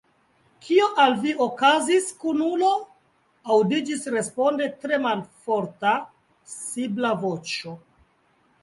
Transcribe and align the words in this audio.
«Kio 0.67 0.85
al 1.03 1.11
vi 1.25 1.33
okazis, 1.45 2.07
kunulo?" 2.23 2.71
Aŭdiĝis 3.57 4.09
responde 4.17 4.71
tre 4.81 5.01
malforta 5.05 5.95
sibla 6.57 7.15
voĉo. 7.27 7.79